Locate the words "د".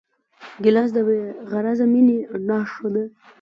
0.93-0.97